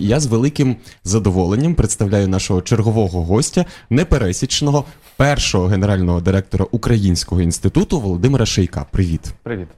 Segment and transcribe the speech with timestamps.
[0.00, 4.84] Я з великим задоволенням представляю нашого чергового гостя, непересічного
[5.16, 8.86] першого генерального директора Українського інституту Володимира Шейка.
[8.90, 9.20] Привіт.
[9.42, 9.68] Привіт.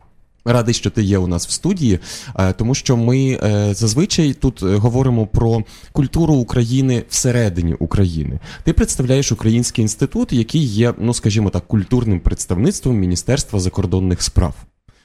[0.45, 1.98] Радий, що ти є у нас в студії,
[2.37, 8.39] е, тому що ми е, зазвичай тут е, говоримо про культуру України всередині України.
[8.64, 14.55] Ти представляєш Український інститут, який є, ну скажімо так, культурним представництвом Міністерства закордонних справ.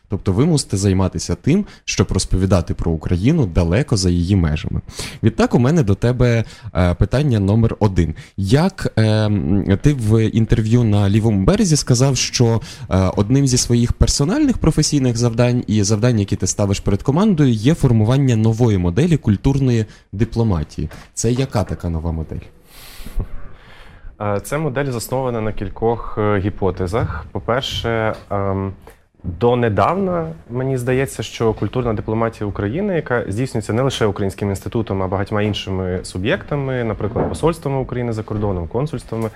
[0.09, 4.81] Тобто ви мусите займатися тим, щоб розповідати про Україну далеко за її межами.
[5.23, 6.43] Відтак, у мене до тебе
[6.75, 8.15] е, питання номер один.
[8.37, 14.57] Як е, ти в інтерв'ю на лівому березі сказав, що е, одним зі своїх персональних
[14.57, 20.89] професійних завдань і завдань, які ти ставиш перед командою, є формування нової моделі культурної дипломатії.
[21.13, 22.45] Це яка така нова модель?
[24.21, 27.25] Е, Ця модель заснована на кількох гіпотезах.
[27.31, 28.73] По-перше, ем,
[29.39, 35.41] Донедавна мені здається, що культурна дипломатія України, яка здійснюється не лише українським інститутом, а багатьма
[35.41, 39.29] іншими суб'єктами, наприклад, посольствами України за кордоном, консульствами,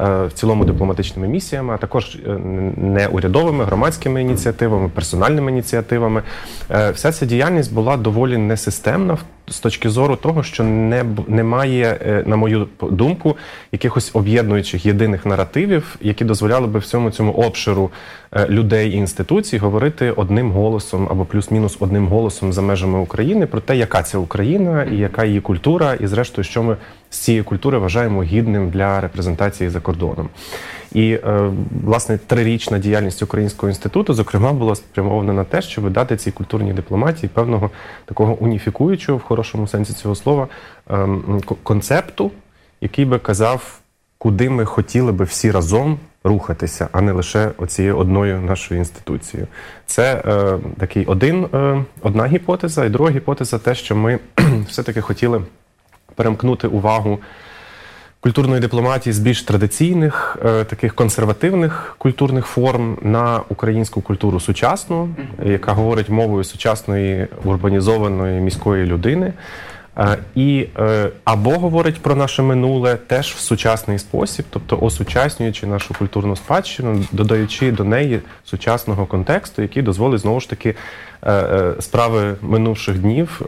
[0.00, 2.28] е, в цілому дипломатичними місіями, а також е,
[2.76, 6.22] неурядовими громадськими ініціативами, персональними ініціативами.
[6.70, 12.36] Е, вся ця діяльність була доволі несистемна з точки зору того, що не немає, на
[12.36, 13.36] мою думку,
[13.72, 17.90] якихось об'єднуючих єдиних наративів, які дозволяли би всьому цьому обширу
[18.48, 23.76] людей і інституцій говорити одним голосом або плюс-мінус одним голосом за межами України про те,
[23.76, 26.76] яка ця Україна і яка її культура, і зрештою, що ми
[27.10, 30.28] з цієї культури вважаємо гідним для репрезентації за кордоном.
[30.94, 31.50] І е,
[31.84, 37.30] власне трирічна діяльність Українського інституту, зокрема, була спрямована на те, щоб дати цій культурній дипломатії
[37.34, 37.70] певного
[38.04, 40.48] такого уніфікуючого в хорошому сенсі цього слова
[40.90, 42.30] ем, концепту,
[42.80, 43.78] який би казав,
[44.18, 49.48] куди ми хотіли би всі разом рухатися, а не лише оцією одною нашою інституцією.
[49.86, 54.18] Це е, такий один, е, одна гіпотеза, і друга гіпотеза те, що ми
[54.68, 55.42] все-таки хотіли
[56.14, 57.18] перемкнути увагу.
[58.24, 65.08] Культурної дипломатії з більш традиційних, е, таких консервативних культурних форм на українську культуру сучасну,
[65.42, 69.32] яка говорить мовою сучасної урбанізованої міської людини.
[69.98, 75.94] Е, і е, або говорить про наше минуле теж в сучасний спосіб, тобто осучаснюючи нашу
[75.94, 80.74] культурну спадщину, додаючи до неї сучасного контексту, який дозволить знову ж таки
[81.26, 83.40] е, справи минувших днів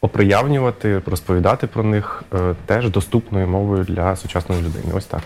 [0.00, 2.22] оприявнювати, розповідати про них
[2.66, 4.92] теж доступною мовою для сучасної людини.
[4.94, 5.22] Ось так.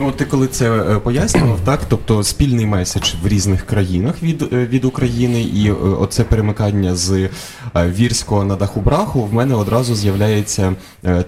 [0.00, 4.66] Ну, ти коли це е, пояснював, так тобто спільний меседж в різних країнах від е,
[4.66, 7.28] від України, і е, оце перемикання з
[7.76, 10.72] вірського на даху-браху, в мене одразу з'являється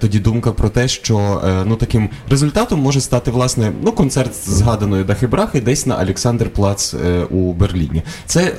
[0.00, 5.62] тоді думка про те, що ну таким результатом може стати власне ну концерт згаданої дахи-брахи
[5.62, 6.94] десь на Олександр Плац
[7.30, 8.02] у Берліні.
[8.26, 8.56] Це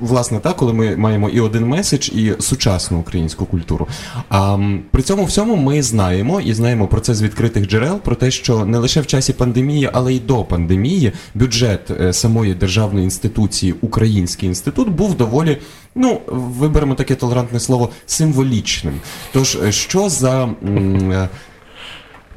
[0.00, 3.88] власне так, коли ми маємо і один меседж, і сучасну українську культуру.
[4.28, 4.58] А
[4.90, 8.64] при цьому всьому ми знаємо і знаємо про це з відкритих джерел, про те, що
[8.64, 14.48] не лише в часі пандемії, але й до пандемії бюджет е, самої державної інституції Український
[14.48, 15.58] інститут був доволі.
[15.94, 19.00] Ну, виберемо таке толерантне слово символічним.
[19.32, 21.28] Тож, е, що за е,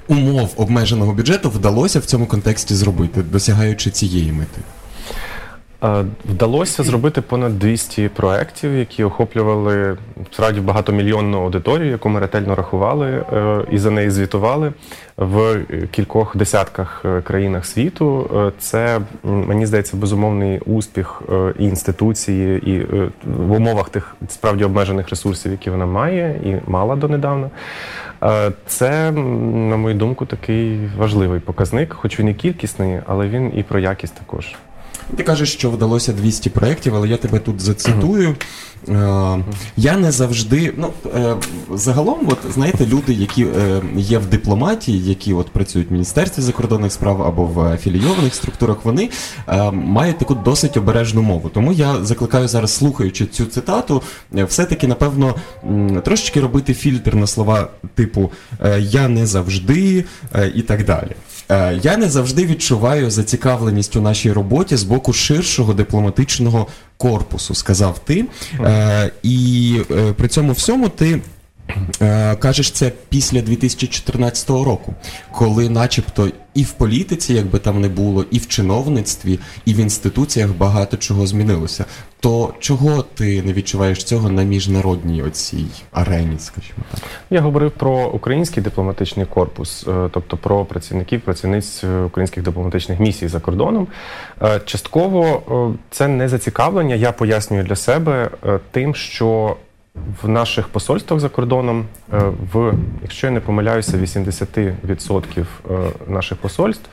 [0.08, 4.62] умов обмеженого бюджету вдалося в цьому контексті зробити, досягаючи цієї мети?
[6.26, 9.98] Вдалося зробити понад 200 проєктів, які охоплювали
[10.32, 14.74] справді багатомільйонну аудиторію, яку ми ретельно рахували е, і за неї звітували
[15.18, 18.30] в кількох десятках е, країнах світу.
[18.36, 21.22] Е, це мені здається безумовний успіх
[21.60, 22.86] і інституції, і
[23.26, 27.50] в умовах тих справді обмежених ресурсів, які вона має, і мала донедавна.
[28.68, 33.80] Це, на мою думку, такий важливий показник, хоч він і кількісний, але він і про
[33.80, 34.56] якість також.
[35.16, 38.36] Ти кажеш, що вдалося 200 проєктів, але я тебе тут зацитую.
[38.90, 39.44] Е,
[39.78, 40.74] я не завжди.
[40.78, 41.36] ну, е,
[41.74, 46.92] Загалом, от, знаєте, люди, які е, є в дипломатії, які от працюють в Міністерстві закордонних
[46.92, 49.10] справ або в афілійованих структурах, вони
[49.72, 51.50] мають таку досить обережну мову.
[51.50, 54.02] Тому я закликаю зараз, слухаючи цю цитату,
[54.34, 55.36] все-таки, напевно,
[56.04, 58.32] трошечки робити фільтр на слова типу
[58.80, 60.06] Я не завжди
[60.56, 61.12] і так далі.
[61.82, 66.68] Я не завжди відчуваю зацікавленість у нашій роботі з боку ширшого дипломатичного
[66.98, 68.26] корпусу, сказав ти.
[68.60, 71.22] Е, І е, при цьому всьому ти.
[72.02, 74.94] Е, кажеш, це після 2014 року,
[75.32, 80.52] коли, начебто, і в політиці, якби там не було, і в чиновництві, і в інституціях
[80.58, 81.86] багато чого змінилося.
[82.20, 86.40] То чого ти не відчуваєш цього на міжнародній оцій арені?
[86.40, 93.00] Скажімо так, я говорив про український дипломатичний корпус, е, тобто про працівників, працівниць українських дипломатичних
[93.00, 93.88] місій за кордоном.
[94.66, 96.96] Частково це не зацікавлення.
[96.96, 98.30] Я пояснюю для себе
[98.72, 99.58] тим, що
[100.22, 102.22] в наших посольствах за кордоном, е,
[102.54, 105.46] в, якщо я не помиляюся, 80%
[106.08, 106.90] наших посольств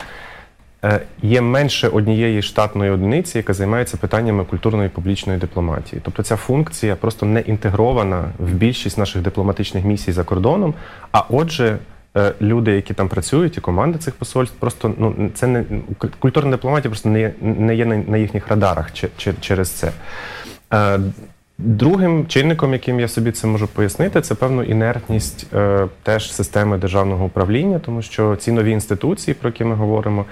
[1.22, 6.02] є менше однієї штатної одиниці, яка займається питаннями культурної публічної дипломатії.
[6.04, 10.74] Тобто ця функція просто не інтегрована в більшість наших дипломатичних місій за кордоном.
[11.12, 11.78] А отже,
[12.40, 15.64] люди, які там працюють, і команди цих посольств, просто ну це не
[16.18, 18.90] культурна дипломатія, просто не не є на їхніх радарах
[19.40, 19.92] через це.
[21.58, 27.24] Другим чинником, яким я собі це можу пояснити, це певну інертність е, теж системи державного
[27.24, 30.24] управління, тому що ці нові інституції, про які ми говоримо,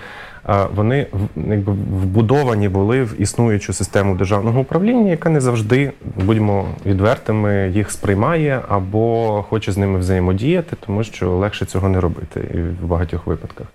[0.49, 7.71] е, вони якби вбудовані були в існуючу систему державного управління, яка не завжди, будьмо відвертими,
[7.75, 12.41] їх сприймає або хоче з ними взаємодіяти, тому що легше цього не робити
[12.83, 13.67] в багатьох випадках.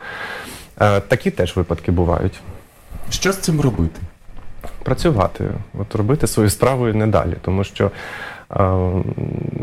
[0.81, 2.39] Е, такі теж випадки бувають.
[3.09, 3.99] Що з цим робити?
[4.83, 5.43] Працювати,
[5.79, 7.33] от робити свою справу і не далі.
[7.41, 7.91] Тому що е,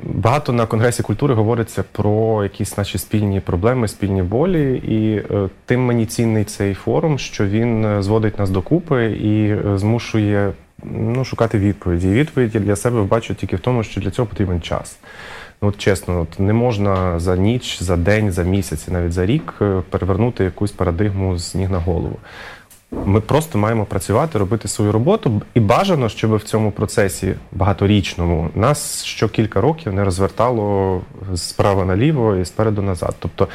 [0.04, 5.84] багато на Конгресі культури говориться про якісь наші спільні проблеми, спільні болі, і е, тим
[5.84, 10.52] мені цінний цей форум, що він е, зводить нас докупи і змушує
[10.84, 12.08] ну, шукати відповіді.
[12.08, 14.98] І відповіді для себе бачу тільки в тому, що для цього потрібен час.
[15.62, 19.54] Ну, от чесно, от не можна за ніч, за день, за місяць, навіть за рік
[19.90, 22.16] перевернути якусь парадигму з ніг на голову.
[23.04, 29.04] Ми просто маємо працювати, робити свою роботу, і бажано, щоб в цьому процесі багаторічному нас
[29.04, 31.00] що кілька років не розвертало
[31.34, 33.14] справа наліво і спереду назад.
[33.18, 33.48] Тобто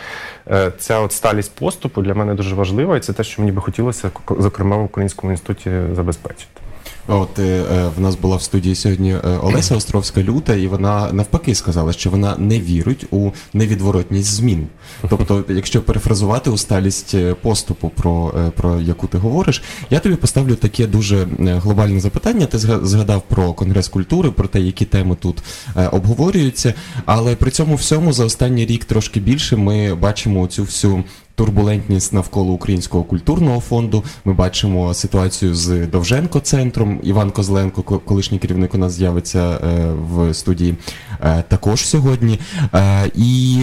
[0.48, 3.62] е, ця от сталість поступу для мене дуже важлива, і це те, що мені би
[3.62, 6.62] хотілося, зокрема в Українському інституті забезпечити.
[7.10, 7.64] От е,
[7.98, 12.10] в нас була в студії сьогодні е, Олеся Островська люта, і вона навпаки сказала, що
[12.10, 14.68] вона не вірить у невідворотність змін.
[15.10, 20.56] Тобто, якщо перефразувати усталість е, поступу, про е, про яку ти говориш, я тобі поставлю
[20.56, 22.46] таке дуже глобальне запитання.
[22.46, 25.44] Ти згадав про конгрес культури, про те, які теми тут
[25.92, 26.74] обговорюються.
[27.06, 31.04] Але при цьому всьому за останній рік трошки більше ми бачимо цю всю
[31.40, 34.04] турбулентність навколо українського культурного фонду.
[34.26, 37.00] Ми бачимо ситуацію з Довженко центром.
[37.04, 40.76] Іван Козленко, колишній керівник, у нас з'явиться е, в студії
[41.22, 42.40] е, також сьогодні.
[42.74, 43.58] Е, і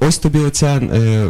[0.00, 0.80] ось тобі оця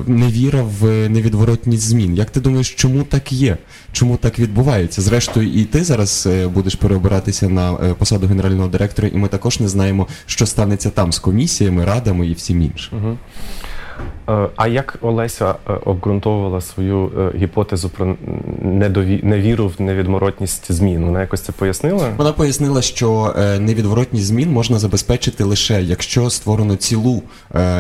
[0.07, 2.15] невіра в невідворотність змін.
[2.15, 3.57] Як ти думаєш, чому так є?
[3.93, 5.03] Чому так відбувається?
[5.03, 10.07] Зрештою, і ти зараз будеш переобиратися на посаду генерального директора, і ми також не знаємо,
[10.27, 13.19] що станеться там з комісіями, радами і всім іншим.
[14.29, 18.17] Е, а як Олеся е, обґрунтовувала свою е, гіпотезу про
[19.23, 21.05] невіру в невідворотність змін?
[21.05, 22.09] Вона якось це пояснила?
[22.17, 27.23] Вона пояснила, що невідворотність змін можна забезпечити лише якщо створено цілу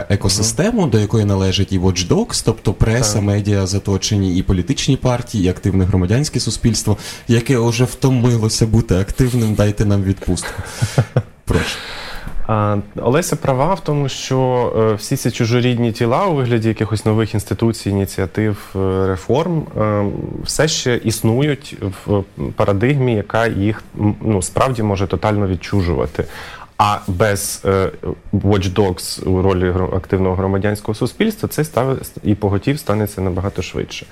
[0.08, 3.22] екосистему, uh до якої належить і Watch Dogs, тобто преса, так.
[3.22, 6.96] медіа заточені, і політичні партії, і активне громадянське суспільство,
[7.28, 9.54] яке вже втомилося бути активним.
[9.54, 10.62] Дайте нам відпустку.
[11.44, 11.76] Прошу.
[12.96, 17.90] Олеся права в тому, що е, всі ці чужорідні тіла у вигляді якихось нових інституцій,
[17.90, 20.04] ініціатив, е, реформ е,
[20.42, 21.76] все ще існують
[22.06, 22.22] в
[22.56, 23.82] парадигмі, яка їх
[24.20, 26.24] ну справді може тотально відчужувати.
[26.78, 27.62] А без
[28.32, 34.06] watchdogs у ролі активного громадянського суспільства це став і поготів станеться набагато швидше.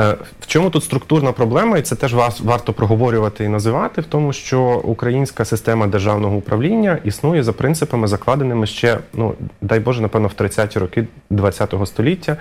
[0.00, 4.32] Е, в чому тут структурна проблема, і це теж варто проговорювати і називати, в тому,
[4.32, 10.42] що українська система державного управління існує за принципами, закладеними ще, ну дай Боже, напевно, в
[10.42, 12.36] 30-ті роки ХХ століття.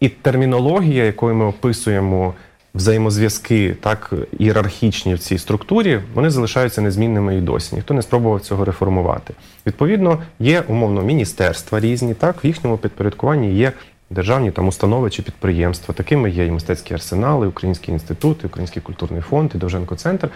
[0.00, 2.34] І термінологія, якою ми описуємо
[2.74, 7.74] взаємозв'язки, так ієрархічні в цій структурі, вони залишаються незмінними і досі.
[7.74, 9.34] Ніхто не спробував цього реформувати.
[9.66, 13.72] Відповідно, є умовно міністерства різні, так в їхньому підпорядкуванні є
[14.10, 15.94] державні там установи чи підприємства.
[15.94, 20.28] Такими є і мистецькі арсенали, Український інститут, і Український культурний фонд, і Довженко Центр,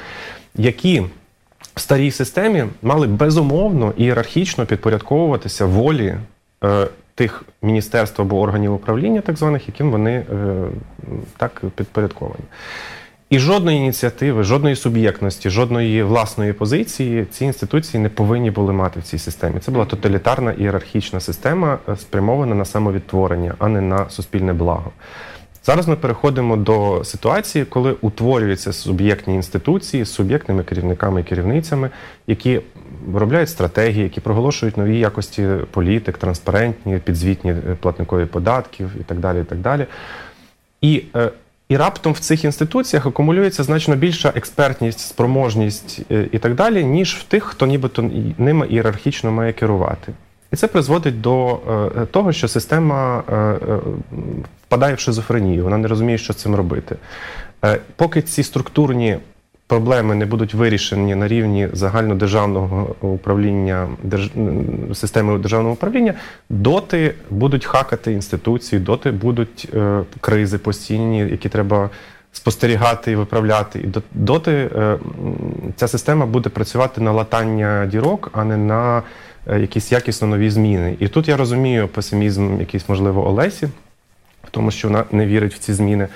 [0.54, 1.00] які
[1.74, 6.16] в старій системі мали безумовно ієрархічно підпорядковуватися волі.
[6.64, 10.24] Е, тих міністерств або органів управління, так званих, яким вони е,
[11.36, 12.44] так підпорядковані.
[13.30, 19.02] І жодної ініціативи, жодної суб'єктності, жодної власної позиції ці інституції не повинні були мати в
[19.02, 19.60] цій системі.
[19.60, 24.90] Це була тоталітарна ієрархічна система, е, спрямована на самовідтворення, а не на суспільне благо.
[25.64, 31.90] Зараз ми переходимо до ситуації, коли утворюються суб'єктні інституції з суб'єктними керівниками і керівницями,
[32.26, 32.60] які
[33.06, 39.40] виробляють стратегії, які проголошують нові якості політик, транспарентні, підзвітні платникові податків і так далі.
[39.40, 39.86] І так далі.
[40.80, 41.30] І е,
[41.68, 47.14] і раптом в цих інституціях акумулюється значно більша експертність, спроможність е, і так далі, ніж
[47.14, 50.12] в тих, хто нібито ними ієрархічно має керувати.
[50.52, 51.60] І це призводить до
[51.96, 53.56] е, того, що система е,
[54.66, 56.96] впадає в шизофренію, вона не розуміє, що з цим робити.
[57.96, 59.18] Поки ці структурні
[59.66, 64.30] проблеми не будуть вирішені на рівні загальнодержавного управління держ...
[64.94, 66.14] системи державного управління,
[66.48, 71.90] доти будуть хакати інституції, доти будуть е, кризи постійні, які треба
[72.32, 73.78] спостерігати і виправляти.
[73.78, 74.98] І доти е,
[75.76, 79.02] ця система буде працювати на латання дірок, а не на
[79.46, 80.96] е, якісь якісно нові зміни.
[81.00, 83.66] І тут я розумію песимізм, якийсь можливо Олесі,
[84.44, 86.08] в тому, що вона не вірить в ці зміни.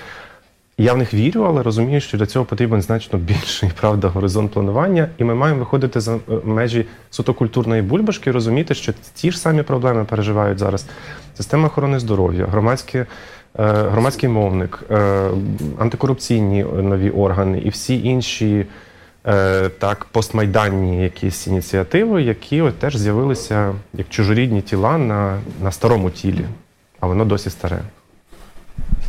[0.81, 5.09] Я в них вірю, але розумію, що для цього потрібен значно більший правда горизонт планування,
[5.17, 9.39] і ми маємо виходити за е, межі суто культурної бульбашки, і розуміти, що ті ж
[9.39, 10.85] самі проблеми переживають зараз.
[11.37, 13.05] Система охорони здоров'я, громадське.
[13.57, 15.29] Громадський мовник, е,
[15.79, 18.65] антикорупційні нові органи і всі інші
[19.27, 26.09] е, так постмайданні якісь ініціативи, які от теж з'явилися як чужорідні тіла на, на старому
[26.09, 26.45] тілі,
[26.99, 27.79] а воно досі старе.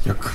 [0.06, 0.34] Як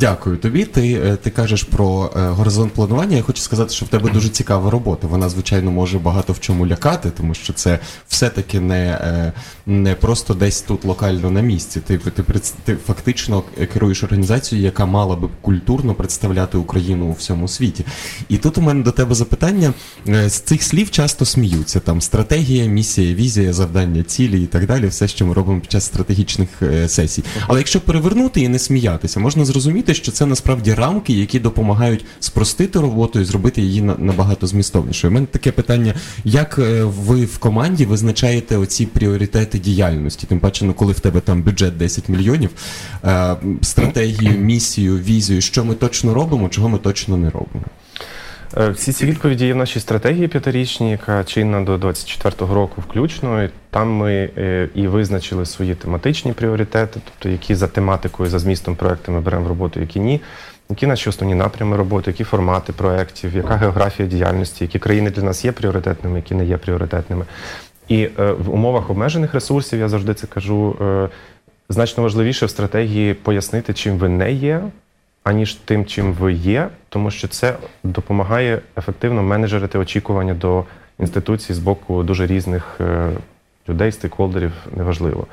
[0.00, 0.64] Дякую тобі.
[0.64, 3.16] Ти е, ти кажеш про е, горизонт планування.
[3.16, 5.06] Я хочу сказати, що в тебе дуже цікава робота.
[5.06, 9.32] Вона, звичайно, може багато в чому лякати, тому що це все-таки не е,
[9.66, 11.80] не просто десь тут локально на місці.
[11.80, 12.22] Ти ти,
[12.64, 17.84] ти фактично керуєш організацією, яка мала би культурно представляти Україну у всьому світі.
[18.28, 19.72] І тут у мене до тебе запитання:
[20.06, 24.86] з цих слів часто сміються там стратегія, місія, візія, завдання, цілі і так далі.
[24.86, 26.48] Все, що ми робимо під час стратегічних
[26.86, 27.24] сесій.
[27.46, 32.04] Але якщо перевернути і не сміятися, можна зрозуміти розуміти, що це насправді рамки, які допомагають
[32.20, 35.10] спростити роботу і зробити її набагато змістовнішою.
[35.10, 40.26] У мене таке питання: як е, ви в команді визначаєте оці пріоритети діяльності?
[40.26, 42.50] Тим паче, ну коли в тебе там бюджет 10 мільйонів,
[43.04, 47.64] е, стратегію, місію, візію, що ми точно робимо, чого ми точно не робимо.
[48.56, 53.48] Е, всі ці відповіді є в нашій стратегії п'ятирічній, яка чинна до 24-го року включно.
[53.70, 59.12] Там ми е, і визначили свої тематичні пріоритети, тобто які за тематикою, за змістом проекту
[59.12, 60.20] ми беремо в роботу, які ні,
[60.70, 65.44] які наші основні напрями роботи, які формати проєктів, яка географія діяльності, які країни для нас
[65.44, 67.24] є пріоритетними, які не є пріоритетними.
[67.88, 70.76] І е, в умовах обмежених ресурсів я завжди це кажу.
[71.68, 74.62] Значно важливіше в стратегії пояснити, чим ви не є,
[75.26, 80.64] аніж тим, чим ви є, тому що це допомагає ефективно менеджерити очікування до
[81.00, 83.10] інституцій з боку дуже різних е,
[83.68, 85.26] людей, стейкхолдерів, неважливо.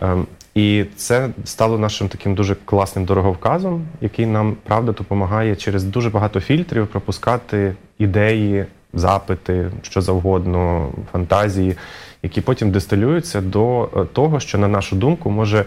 [0.00, 6.10] Ем, і це стало нашим таким дуже класним дороговказом, який нам правда допомагає через дуже
[6.10, 11.76] багато фільтрів пропускати ідеї, запити, що завгодно, фантазії,
[12.22, 15.64] які потім дистилюються до е, того, що на нашу думку може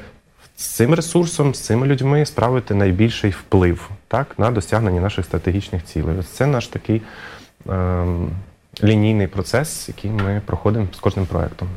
[0.58, 6.18] з цим ресурсом, з цими людьми справити найбільший вплив так, на досягнення наших стратегічних цілей.
[6.20, 7.02] Ось це наш такий
[7.70, 8.06] е,
[8.84, 11.68] лінійний процес, який ми проходимо з кожним проєктом.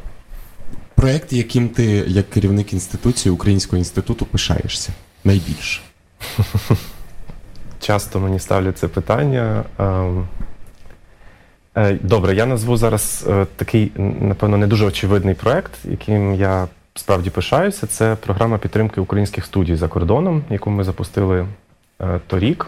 [0.94, 4.92] Проєкт, яким ти, як керівник інституції Українського інституту, пишаєшся
[5.24, 5.80] найбільше?
[7.80, 9.64] Часто мені ставлять це питання.
[9.78, 10.28] Ем,
[11.76, 16.68] е, добре, я назву зараз е, такий, напевно, не дуже очевидний проєкт, яким я
[16.98, 17.86] справді пишаюся.
[17.86, 21.46] Це програма підтримки українських студій за кордоном, яку ми запустили
[22.00, 22.66] е, торік.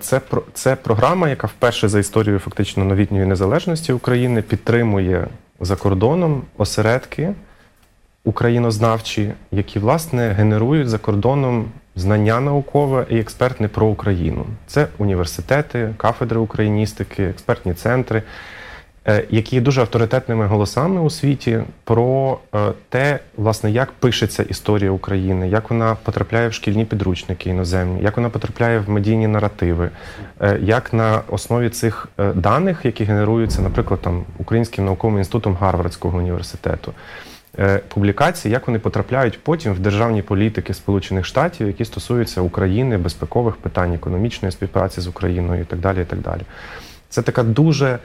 [0.00, 0.20] Це
[0.52, 5.26] це програма, яка вперше за історією фактично новітньої незалежності України підтримує
[5.60, 7.34] за кордоном осередки
[8.24, 11.64] українознавчі, які власне генерують за кордоном
[11.96, 14.46] знання наукове і експертне про Україну.
[14.66, 18.22] Це університети, кафедри україністики, експертні центри.
[19.08, 24.90] Е, які є дуже авторитетними голосами у світі про е, те, власне, як пишеться історія
[24.90, 29.90] України, як вона потрапляє в шкільні підручники іноземні, як вона потрапляє в медійні наративи,
[30.40, 36.92] е, як на основі цих даних, які генеруються, наприклад, там Українським науковим інститутом Гарвардського університету.
[37.88, 43.92] Публікації, як вони потрапляють потім в державні політики Сполучених Штатів, які стосуються України, безпекових питань,
[43.92, 46.02] економічної співпраці з Україною і так далі.
[46.02, 46.40] І так далі.
[47.08, 47.98] Це така дуже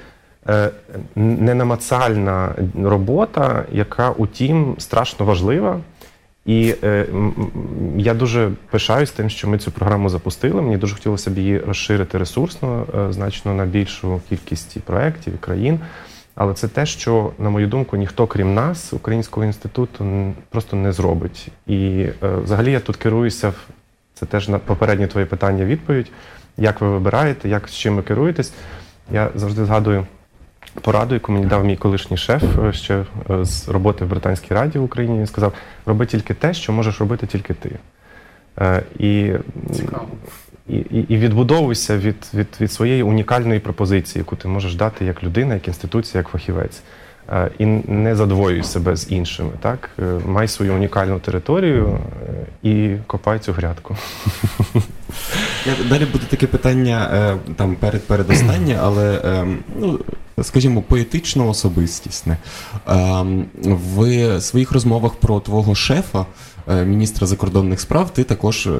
[1.15, 5.79] ненамацальна робота, яка, утім, страшно важлива.
[6.45, 7.05] І е,
[7.97, 10.61] я дуже пишаюсь тим, що ми цю програму запустили.
[10.61, 15.79] Мені дуже хотілося б її розширити ресурсно, е, значно на більшу кількість проєктів і країн.
[16.35, 21.51] Але це те, що, на мою думку, ніхто крім нас, Українського інституту, просто не зробить.
[21.67, 23.53] І е, взагалі я тут керуюся
[24.13, 26.11] це теж на попереднє твоє питання відповідь.
[26.57, 28.53] Як ви вибираєте, як з чим ви керуєтесь?
[29.11, 30.05] Я завжди згадую
[30.81, 34.79] пораду, яку мені дав мій колишній шеф е, ще е, з роботи в Британській раді
[34.79, 35.19] в Україні.
[35.19, 35.53] Він сказав:
[35.85, 37.71] роби тільки те, що можеш робити тільки ти.
[38.61, 39.33] Е, і
[40.67, 45.53] і, і відбудовуйся від, від, від своєї унікальної пропозиції, яку ти можеш дати як людина,
[45.53, 46.81] як інституція, як фахівець.
[47.59, 49.49] і не задвоюй себе з іншими.
[49.59, 49.89] Так?
[50.25, 51.99] Май свою унікальну територію
[52.63, 53.97] і копай цю грядку.
[55.89, 59.47] Далі буде таке питання там перед передостаннє, але е,
[59.79, 59.99] ну,
[60.43, 62.37] скажімо, поетично особистісне.
[62.87, 63.25] Е,
[63.63, 66.25] в своїх розмовах про твого шефа,
[66.67, 68.71] е, міністра закордонних справ, ти також е,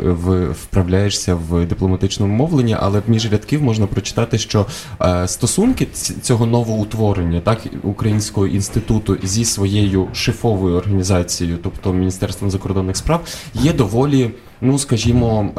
[0.52, 4.66] вправляєшся в дипломатичному мовленні, але між рядків можна прочитати, що
[5.02, 12.98] е, стосунки ць- цього новоутворення, так, Українського інституту зі своєю шефовою організацією, тобто Міністерством закордонних
[12.98, 13.22] справ,
[13.54, 15.50] є доволі, ну скажімо.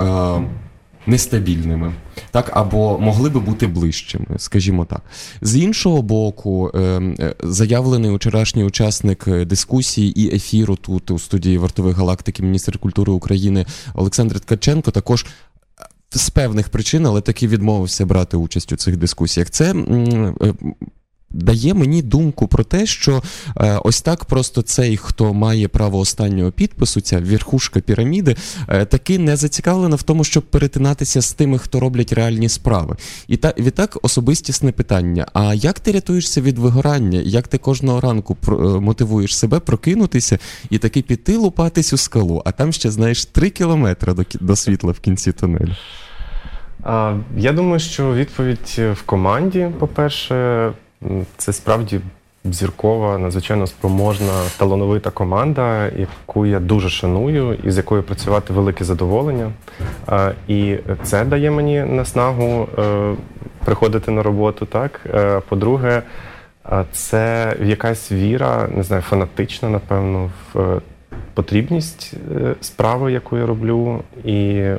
[1.06, 1.92] Нестабільними,
[2.30, 5.02] так або могли би бути ближчими, скажімо так.
[5.42, 6.78] З іншого боку, е,
[7.18, 13.12] е, заявлений вчорашній учасник е, дискусії і ефіру тут у студії вартових галактики, міністр культури
[13.12, 15.26] України Олександр Ткаченко також.
[15.80, 19.50] е, З певних причин, але таки відмовився брати участь у цих дискусіях.
[19.50, 19.74] Це
[21.30, 23.22] дає мені думку про те, що
[23.56, 28.36] е, ось так просто цей, хто має право останнього підпису, ця верхушка піраміди,
[28.68, 32.96] е, таки не зацікавлена в тому, щоб перетинатися з тими, хто роблять реальні справи.
[33.28, 37.20] І та відтак особистісне питання: а як ти рятуєшся від вигорання?
[37.24, 40.38] Як ти кожного ранку е, мотивуєш себе прокинутися
[40.70, 44.92] і таки піти лупатись у скалу, а там ще знаєш три кілометри до, до світла
[44.92, 45.74] в кінці тунелю?
[47.36, 50.72] Я думаю, що відповідь в команді, по-перше,
[51.36, 52.00] це справді
[52.44, 59.52] зіркова, надзвичайно спроможна, талановита команда, яку я дуже шаную і з якою працювати велике задоволення.
[60.48, 63.14] І це дає мені наснагу е,
[63.64, 64.66] приходити на роботу.
[64.66, 66.02] Так, Е, по-друге,
[66.92, 70.80] це якась віра, не знаю, фанатична, напевно, в е,
[71.34, 72.14] потрібність
[72.60, 74.02] справи, яку я роблю.
[74.24, 74.70] І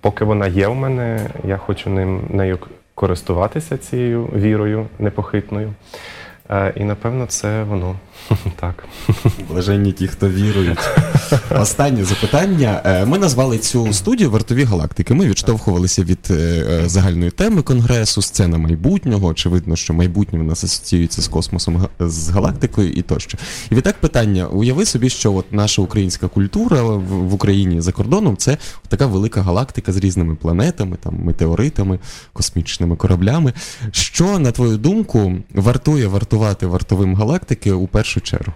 [0.00, 2.58] поки вона є в мене, я хочу ним нею
[3.02, 5.72] користуватися цією вірою непохитною.
[6.50, 7.96] Е, І напевно це воно
[8.60, 8.84] так.
[9.48, 10.78] Блаженні ті, хто вірують.
[11.50, 12.82] Останнє запитання.
[12.84, 15.14] Е, Ми назвали цю студію вартові галактики.
[15.14, 19.28] Ми відштовхувалися від е, е, загальної теми конгресу, сцена майбутнього.
[19.28, 23.38] Очевидно, що майбутнє в нас асоціюється з космосом з галактикою і тощо.
[23.70, 28.58] І відтак питання: уяви собі, що от наша українська культура в, Україні за кордоном це
[28.88, 31.98] така велика галактика з різними планетами, там метеоритами,
[32.32, 33.52] космічними кораблями.
[33.90, 38.52] Що, на твою думку, вартує вартувати вартовим галактики у першу чергу?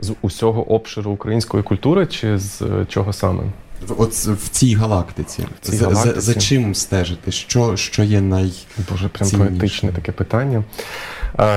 [0.00, 3.42] З усього обширу української культури чи з е, чого саме?
[3.88, 5.46] От в цій галактиці.
[5.60, 6.20] цій За, галактиці?
[6.20, 7.32] За, за чим стежити?
[7.32, 8.52] Що, що є най.
[8.88, 9.50] Дуже прям Цінніше.
[9.50, 10.64] поетичне таке питання.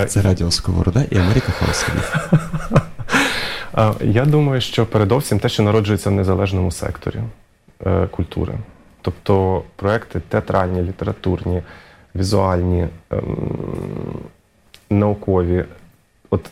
[0.08, 2.00] Це Радіо Сковорода і Америка Хаосові.
[4.14, 7.20] Я думаю, що передовсім те, що народжується в незалежному секторі
[7.86, 8.54] е, культури.
[9.02, 11.62] Тобто проекти театральні, літературні,
[12.16, 13.38] візуальні, ем,
[14.90, 15.66] наукові.
[16.30, 16.50] От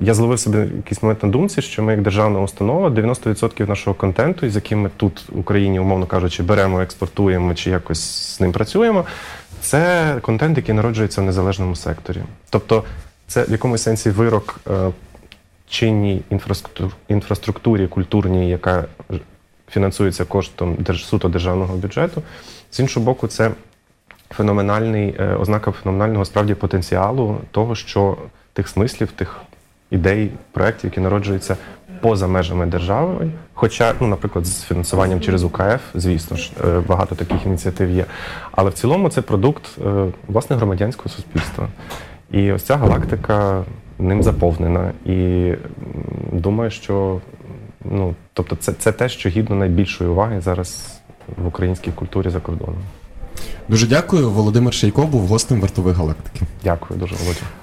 [0.00, 4.50] я зловив собі якийсь момент на думці, що ми, як державна установа, 90% нашого контенту,
[4.50, 8.00] з яким ми тут в Україні, умовно кажучи, беремо, експортуємо чи якось
[8.36, 9.04] з ним працюємо,
[9.60, 12.22] це контент, який народжується в незалежному секторі.
[12.50, 12.84] Тобто,
[13.26, 14.90] це в якомусь сенсі вирок е,
[15.68, 18.84] чинній інфраструктур, інфраструктурі культурній, яка
[19.70, 22.22] фінансується коштом суто державного бюджету.
[22.70, 23.50] З іншого боку, це
[24.30, 28.16] феноменальний е, ознака феноменального справді потенціалу того, що
[28.52, 29.40] тих смислів, тих
[29.96, 31.56] ідей, проєктів, які народжуються
[32.00, 33.30] поза межами держави.
[33.54, 38.04] Хоча, ну, наприклад, з фінансуванням через УКФ, звісно ж, е, багато таких ініціатив є.
[38.52, 41.68] Але в цілому це продукт е, власне громадянського суспільства.
[42.30, 43.64] І ось ця галактика
[43.98, 44.92] ним заповнена.
[45.04, 45.52] І
[46.32, 47.20] думаю, що
[47.84, 51.00] ну, тобто це, це те, що гідно найбільшої уваги зараз
[51.36, 52.82] в українській культурі за кордоном.
[53.68, 54.30] Дуже дякую.
[54.30, 56.46] Володимир Шейко був гостем вартових галактики.
[56.64, 57.46] Дякую дуже, Володя.